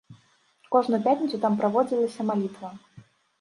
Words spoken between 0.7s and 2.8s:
Кожную пятніцу там праводзілася малітва.